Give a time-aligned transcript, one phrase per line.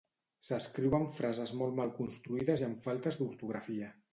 [0.45, 3.93] S'escriuen frases molt mal construïdes i amb faltes d'ortografia